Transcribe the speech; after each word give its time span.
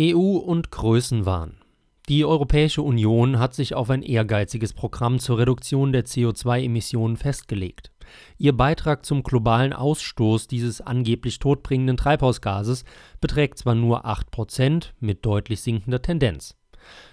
EU 0.00 0.38
und 0.38 0.70
Größenwahn. 0.70 1.58
Die 2.08 2.24
Europäische 2.24 2.80
Union 2.80 3.38
hat 3.38 3.52
sich 3.52 3.74
auf 3.74 3.90
ein 3.90 4.02
ehrgeiziges 4.02 4.72
Programm 4.72 5.18
zur 5.18 5.36
Reduktion 5.36 5.92
der 5.92 6.06
CO2-Emissionen 6.06 7.18
festgelegt. 7.18 7.92
Ihr 8.38 8.56
Beitrag 8.56 9.04
zum 9.04 9.22
globalen 9.22 9.74
Ausstoß 9.74 10.46
dieses 10.46 10.80
angeblich 10.80 11.40
todbringenden 11.40 11.98
Treibhausgases 11.98 12.86
beträgt 13.20 13.58
zwar 13.58 13.74
nur 13.74 14.06
8 14.06 14.30
Prozent 14.30 14.94
mit 14.98 15.26
deutlich 15.26 15.60
sinkender 15.60 16.00
Tendenz. 16.00 16.56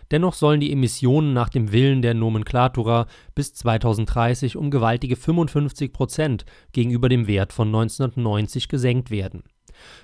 Dennoch 0.09 0.34
sollen 0.34 0.61
die 0.61 0.71
Emissionen 0.71 1.34
nach 1.34 1.50
dem 1.50 1.73
Willen 1.73 2.02
der 2.02 2.14
Nomenklatura 2.14 3.07
bis 3.36 3.54
2030 3.55 4.55
um 4.55 4.71
gewaltige 4.71 5.18
55 5.18 5.91
Prozent 5.91 6.46
gegenüber 6.71 7.09
dem 7.09 7.27
Wert 7.27 7.52
von 7.52 7.68
1990 7.68 8.70
gesenkt 8.70 9.11
werden 9.11 9.43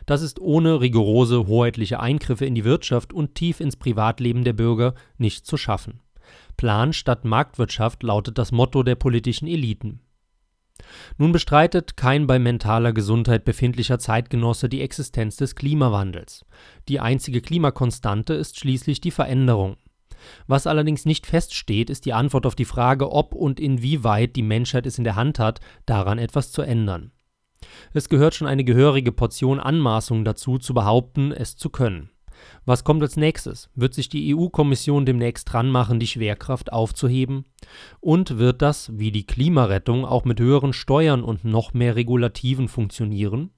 das 0.06 0.22
ist 0.22 0.40
ohne 0.40 0.82
rigorose 0.82 1.48
hoheitliche 1.48 2.00
Eingriffe 2.00 2.46
in 2.46 2.56
die 2.56 2.66
Wirtschaft 2.66 3.14
und 3.14 3.36
tief 3.36 3.60
ins 3.60 3.76
Privatleben 3.76 4.44
der 4.44 4.54
Bürger 4.54 4.94
nicht 5.18 5.46
zu 5.46 5.58
schaffen. 5.58 6.02
Plan 6.58 6.94
statt 6.94 7.26
Marktwirtschaft 7.26 8.04
lautet 8.04 8.38
das 8.38 8.52
Motto 8.52 8.84
der 8.84 8.96
politischen 8.96 9.48
Eliten. 9.48 10.00
Nun 11.18 11.32
bestreitet 11.32 11.96
kein 11.96 12.28
bei 12.28 12.38
mentaler 12.40 12.92
Gesundheit 12.92 13.46
befindlicher 13.46 14.00
Zeitgenosse 14.00 14.68
die 14.68 14.82
Existenz 14.82 15.38
des 15.38 15.56
Klimawandels. 15.56 16.46
Die 16.90 17.00
einzige 17.00 17.42
Klimakonstante 17.42 18.34
ist 18.34 18.60
schließlich 18.60 19.00
die 19.02 19.12
Veränderung. 19.12 19.78
Was 20.48 20.68
allerdings 20.68 21.06
nicht 21.06 21.26
feststeht, 21.26 21.90
ist 21.90 22.06
die 22.06 22.14
Antwort 22.14 22.46
auf 22.46 22.56
die 22.56 22.66
Frage, 22.66 23.12
ob 23.12 23.36
und 23.36 23.60
inwieweit 23.60 24.36
die 24.36 24.42
Menschheit 24.42 24.86
es 24.86 24.98
in 24.98 25.04
der 25.04 25.16
Hand 25.16 25.40
hat, 25.40 25.60
daran 25.86 26.18
etwas 26.18 26.52
zu 26.52 26.62
ändern. 26.62 27.12
Es 27.94 28.10
gehört 28.10 28.36
schon 28.36 28.48
eine 28.48 28.64
gehörige 28.64 29.12
Portion 29.12 29.60
Anmaßung 29.60 30.26
dazu, 30.26 30.58
zu 30.58 30.74
behaupten, 30.74 31.32
es 31.32 31.58
zu 31.58 31.70
können. 31.70 32.10
Was 32.66 32.84
kommt 32.84 33.02
als 33.02 33.18
nächstes? 33.18 33.70
Wird 33.76 33.94
sich 33.94 34.10
die 34.10 34.36
EU-Kommission 34.36 35.06
demnächst 35.06 35.52
dran 35.52 35.70
machen, 35.70 36.00
die 36.00 36.08
Schwerkraft 36.08 36.74
aufzuheben? 36.74 37.46
Und 38.00 38.38
wird 38.38 38.62
das, 38.62 38.92
wie 38.98 39.12
die 39.12 39.26
Klimarettung, 39.26 40.06
auch 40.06 40.26
mit 40.26 40.40
höheren 40.40 40.74
Steuern 40.74 41.24
und 41.24 41.46
noch 41.46 41.74
mehr 41.74 41.96
Regulativen 41.96 42.68
funktionieren? 42.68 43.52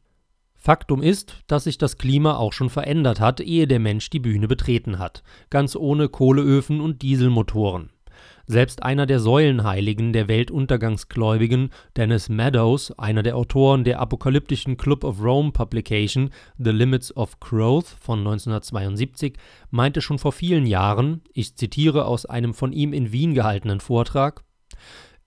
Faktum 0.56 1.02
ist, 1.02 1.44
dass 1.48 1.66
sich 1.66 1.78
das 1.78 1.98
Klima 1.98 2.36
auch 2.36 2.52
schon 2.52 2.70
verändert 2.70 3.20
hat, 3.20 3.40
ehe 3.40 3.68
der 3.68 3.80
Mensch 3.80 4.10
die 4.10 4.20
Bühne 4.20 4.48
betreten 4.48 5.00
hat, 5.00 5.24
ganz 5.50 5.76
ohne 5.76 6.10
Kohleöfen 6.10 6.82
und 6.82 7.04
Dieselmotoren. 7.04 7.92
Selbst 8.50 8.82
einer 8.82 9.06
der 9.06 9.20
Säulenheiligen 9.20 10.14
der 10.14 10.30
Weltuntergangsgläubigen, 10.30 11.70
Dennis 11.98 12.30
Meadows, 12.30 12.98
einer 12.98 13.22
der 13.22 13.36
Autoren 13.36 13.84
der 13.84 14.00
apokalyptischen 14.00 14.78
Club 14.78 15.04
of 15.04 15.22
Rome 15.22 15.52
Publication 15.52 16.30
The 16.58 16.72
Limits 16.72 17.16
of 17.18 17.42
Growth 17.42 17.88
von 18.00 18.20
1972, 18.20 19.34
meinte 19.70 20.00
schon 20.00 20.18
vor 20.18 20.32
vielen 20.32 20.66
Jahren, 20.66 21.22
ich 21.34 21.58
zitiere 21.58 22.06
aus 22.06 22.26
einem 22.26 22.54
von 22.54 22.72
ihm 22.72 22.94
in 22.94 23.12
Wien 23.12 23.34
gehaltenen 23.34 23.82
Vortrag, 23.82 24.46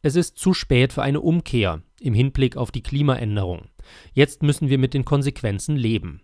es 0.01 0.17
ist 0.17 0.39
zu 0.39 0.55
spät 0.55 0.95
für 0.95 1.03
eine 1.03 1.21
Umkehr 1.21 1.83
im 2.01 2.15
Hinblick 2.15 2.57
auf 2.57 2.71
die 2.71 2.83
Klimaänderung. 2.83 3.67
Jetzt 4.15 4.43
müssen 4.43 4.71
wir 4.71 4.79
mit 4.79 4.95
den 4.95 5.05
Konsequenzen 5.05 5.77
leben. 5.77 6.23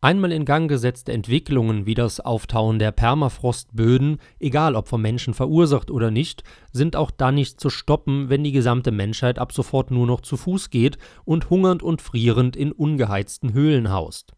Einmal 0.00 0.30
in 0.30 0.44
Gang 0.44 0.70
gesetzte 0.70 1.12
Entwicklungen 1.12 1.84
wie 1.84 1.94
das 1.94 2.20
Auftauen 2.20 2.78
der 2.78 2.92
Permafrostböden, 2.92 4.18
egal 4.38 4.76
ob 4.76 4.86
vom 4.86 5.02
Menschen 5.02 5.34
verursacht 5.34 5.90
oder 5.90 6.12
nicht, 6.12 6.44
sind 6.72 6.94
auch 6.94 7.10
dann 7.10 7.34
nicht 7.34 7.58
zu 7.58 7.68
stoppen, 7.68 8.28
wenn 8.28 8.44
die 8.44 8.52
gesamte 8.52 8.92
Menschheit 8.92 9.40
ab 9.40 9.50
sofort 9.52 9.90
nur 9.90 10.06
noch 10.06 10.20
zu 10.20 10.36
Fuß 10.36 10.70
geht 10.70 10.98
und 11.24 11.50
hungernd 11.50 11.82
und 11.82 12.00
frierend 12.00 12.54
in 12.54 12.70
ungeheizten 12.70 13.52
Höhlen 13.54 13.90
haust. 13.90 14.34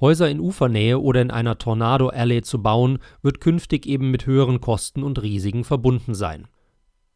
Häuser 0.00 0.30
in 0.30 0.38
Ufernähe 0.38 1.00
oder 1.00 1.20
in 1.20 1.32
einer 1.32 1.58
Tornado 1.58 2.08
Alley 2.08 2.42
zu 2.42 2.62
bauen, 2.62 3.00
wird 3.22 3.40
künftig 3.40 3.86
eben 3.86 4.12
mit 4.12 4.24
höheren 4.24 4.60
Kosten 4.60 5.02
und 5.02 5.20
Risiken 5.20 5.64
verbunden 5.64 6.14
sein. 6.14 6.46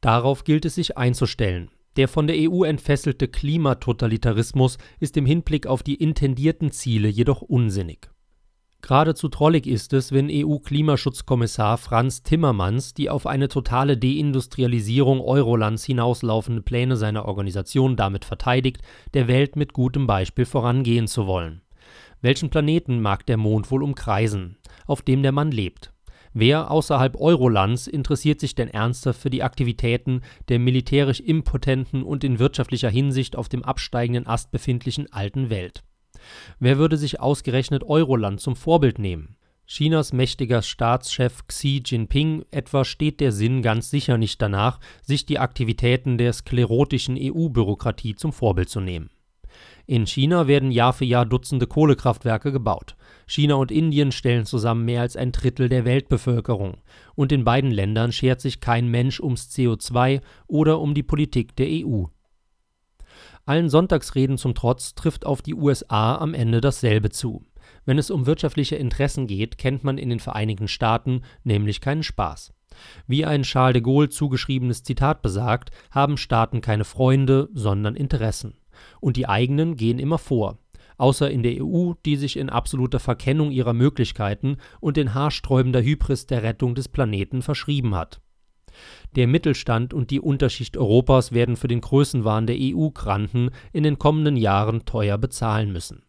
Darauf 0.01 0.43
gilt 0.43 0.65
es 0.65 0.75
sich 0.75 0.99
einzustellen. 0.99 1.71
Der 1.97 2.09
von 2.09 2.27
der 2.27 2.37
EU 2.39 2.65
entfesselte 2.65 3.29
Klimatotalitarismus 3.29 4.79
ist 4.99 5.17
im 5.17 5.27
Hinblick 5.27 5.67
auf 5.67 5.83
die 5.83 5.95
intendierten 5.95 6.73
Ziele 6.73 7.09
jedoch 7.09 7.41
unsinnig. 7.41 8.11
Geradezu 8.83 9.29
drollig 9.29 9.67
ist 9.67 9.95
es, 9.95 10.13
wenn 10.13 10.29
EU-Klimaschutzkommissar 10.31 11.79
Franz 11.79 12.23
Timmermans 12.23 12.93
die 12.93 13.09
auf 13.09 13.27
eine 13.27 13.49
totale 13.49 13.97
Deindustrialisierung 13.97 15.23
Eurolands 15.23 15.85
hinauslaufende 15.85 16.61
Pläne 16.61 16.97
seiner 16.97 17.25
Organisation 17.25 17.97
damit 17.97 18.27
verteidigt, 18.27 18.83
der 19.15 19.27
Welt 19.27 19.57
mit 19.57 19.73
gutem 19.73 20.07
Beispiel 20.07 20.45
vorangehen 20.45 21.07
zu 21.07 21.27
wollen. 21.27 21.63
Welchen 22.21 22.51
Planeten 22.51 23.01
mag 23.01 23.25
der 23.25 23.39
Mond 23.39 23.71
wohl 23.71 23.83
umkreisen, 23.83 24.59
auf 24.87 25.01
dem 25.01 25.23
der 25.23 25.33
Mann 25.33 25.51
lebt? 25.51 25.94
Wer 26.37 26.73
außerhalb 26.73 27.17
Eurolands 27.17 27.87
interessiert 27.87 28.41
sich 28.41 28.57
denn 28.57 28.69
ernsthaft 28.69 29.21
für 29.21 29.31
die 29.31 29.45
Aktivitäten 29.45 30.23
der 30.49 30.59
militärisch 30.59 31.21
impotenten 31.21 32.03
und 32.03 32.25
in 32.25 32.41
wirtschaftlicher 32.41 32.91
Hinsicht 32.91 33.37
auf 33.37 33.49
dem 33.49 33.65
absteigenden 33.65 34.27
Ast 34.27 34.51
befindlichen 34.51 35.13
alten 35.13 35.49
Welt? 35.49 35.85
Wer 36.59 36.77
würde 36.77 36.97
sich 36.97 37.21
ausgerechnet 37.21 37.85
Euroland 37.85 38.41
zum 38.41 38.57
Vorbild 38.57 38.99
nehmen? 38.99 39.37
Chinas 39.67 40.13
mächtiger 40.13 40.61
Staatschef 40.61 41.47
Xi 41.47 41.83
Jinping 41.85 42.45
etwa 42.51 42.85
steht 42.85 43.21
der 43.21 43.31
Sinn 43.31 43.63
ganz 43.63 43.89
sicher 43.89 44.19
nicht 44.19 44.43
danach, 44.43 44.81
sich 45.03 45.27
die 45.27 45.39
Aktivitäten 45.39 46.19
der 46.19 46.33
sklerotischen 46.33 47.17
EU-Bürokratie 47.19 48.17
zum 48.17 48.33
Vorbild 48.33 48.69
zu 48.69 48.81
nehmen. 48.81 49.09
In 49.87 50.07
China 50.07 50.47
werden 50.47 50.71
Jahr 50.71 50.95
für 50.95 51.05
Jahr 51.05 51.27
Dutzende 51.27 51.67
Kohlekraftwerke 51.67 52.53
gebaut. 52.53 52.97
China 53.27 53.57
und 53.57 53.71
Indien 53.71 54.13
stellen 54.13 54.47
zusammen 54.47 54.87
mehr 54.87 55.03
als 55.03 55.15
ein 55.15 55.31
Drittel 55.31 55.69
der 55.69 55.85
Weltbevölkerung. 55.85 56.79
Und 57.15 57.33
in 57.33 57.45
beiden 57.45 57.71
Ländern 57.71 58.11
schert 58.11 58.41
sich 58.41 58.61
kein 58.61 58.89
Mensch 58.89 59.21
ums 59.21 59.51
CO2 59.51 60.23
oder 60.47 60.81
um 60.81 60.95
die 60.95 61.03
Politik 61.03 61.55
der 61.57 61.67
EU. 61.69 62.05
Allen 63.45 63.69
Sonntagsreden 63.69 64.39
zum 64.39 64.55
Trotz 64.55 64.95
trifft 64.95 65.27
auf 65.27 65.43
die 65.43 65.55
USA 65.55 66.17
am 66.17 66.33
Ende 66.33 66.63
dasselbe 66.63 67.11
zu. 67.11 67.45
Wenn 67.85 67.99
es 67.99 68.11
um 68.11 68.25
wirtschaftliche 68.25 68.77
Interessen 68.77 69.27
geht, 69.27 69.59
kennt 69.59 69.85
man 69.85 69.99
in 69.99 70.09
den 70.09 70.21
Vereinigten 70.21 70.69
Staaten 70.69 71.21
nämlich 71.43 71.83
keinen 71.83 72.03
Spaß. 72.03 72.55
Wie 73.07 73.27
ein 73.27 73.43
Charles 73.43 73.75
de 73.75 73.83
Gaulle 73.83 74.09
zugeschriebenes 74.09 74.83
Zitat 74.83 75.21
besagt, 75.21 75.73
haben 75.91 76.17
Staaten 76.17 76.63
keine 76.63 76.85
Freunde, 76.85 77.51
sondern 77.53 77.97
Interessen 77.97 78.55
und 79.01 79.17
die 79.17 79.29
eigenen 79.29 79.77
gehen 79.77 79.99
immer 79.99 80.19
vor, 80.19 80.59
außer 80.97 81.31
in 81.31 81.43
der 81.43 81.63
EU, 81.65 81.93
die 82.05 82.17
sich 82.17 82.37
in 82.37 82.51
absoluter 82.51 83.01
Verkennung 83.01 83.51
ihrer 83.51 83.73
Möglichkeiten 83.73 84.59
und 84.81 84.99
in 84.99 85.15
haarsträubender 85.15 85.83
Hybris 85.83 86.27
der 86.27 86.43
Rettung 86.43 86.75
des 86.75 86.89
Planeten 86.89 87.43
verschrieben 87.43 87.95
hat. 87.95 88.21
Der 89.15 89.29
Mittelstand 89.29 89.95
und 89.95 90.11
die 90.11 90.21
Unterschicht 90.21 90.77
Europas 90.77 91.33
werden 91.33 91.57
für 91.57 91.69
den 91.69 91.81
Größenwahn 91.81 92.47
der 92.47 92.57
EU-Granten 92.59 93.51
in 93.73 93.85
den 93.85 93.99
kommenden 93.99 94.37
Jahren 94.37 94.85
teuer 94.85 95.17
bezahlen 95.19 95.73
müssen. 95.73 96.03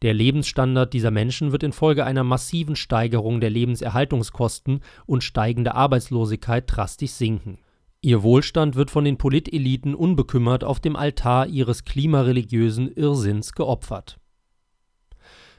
Der 0.00 0.14
Lebensstandard 0.14 0.94
dieser 0.94 1.10
Menschen 1.10 1.52
wird 1.52 1.62
infolge 1.62 2.06
einer 2.06 2.24
massiven 2.24 2.74
Steigerung 2.74 3.40
der 3.40 3.50
Lebenserhaltungskosten 3.50 4.80
und 5.04 5.22
steigender 5.22 5.74
Arbeitslosigkeit 5.74 6.64
drastisch 6.66 7.10
sinken 7.10 7.58
Ihr 8.00 8.22
Wohlstand 8.22 8.76
wird 8.76 8.90
von 8.90 9.04
den 9.04 9.18
Politeliten 9.18 9.94
unbekümmert 9.94 10.62
auf 10.62 10.78
dem 10.78 10.94
Altar 10.94 11.46
ihres 11.48 11.84
klimareligiösen 11.84 12.92
Irrsinns 12.92 13.52
geopfert. 13.52 14.18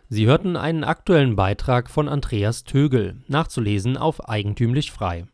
Sie 0.07 0.25
hörten 0.25 0.55
einen 0.55 0.83
aktuellen 0.83 1.35
Beitrag 1.35 1.89
von 1.89 2.07
Andreas 2.07 2.63
Tögel, 2.63 3.21
nachzulesen 3.27 3.97
auf 3.97 4.27
eigentümlich 4.27 4.91
frei 4.91 5.27